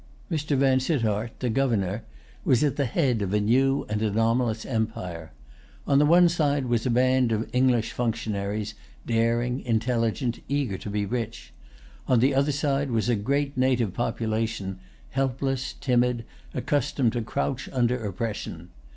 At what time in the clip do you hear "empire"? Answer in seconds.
4.65-5.31